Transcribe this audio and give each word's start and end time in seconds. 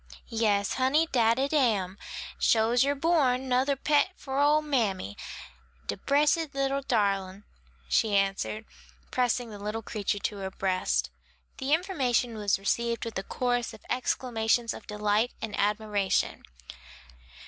"Yes, 0.29 0.73
honey, 0.73 1.05
dat 1.11 1.37
it 1.37 1.53
am; 1.53 1.99
sho's 2.39 2.83
yer 2.83 2.95
born, 2.95 3.47
'nother 3.47 3.75
pet 3.75 4.13
for 4.17 4.39
ole 4.39 4.63
mammy, 4.63 5.15
de 5.85 5.95
bressed 5.95 6.55
little 6.55 6.81
darlin'," 6.81 7.43
she 7.87 8.15
answered, 8.17 8.65
pressing 9.11 9.51
the 9.51 9.59
little 9.59 9.83
creature 9.83 10.17
to 10.17 10.37
her 10.37 10.49
breast. 10.49 11.11
The 11.59 11.71
information 11.75 12.33
was 12.35 12.57
received 12.57 13.05
with 13.05 13.15
a 13.19 13.21
chorus 13.23 13.75
of 13.75 13.85
exclamations 13.91 14.73
of 14.73 14.87
delight 14.87 15.33
and 15.39 15.55
admiration. 15.59 16.45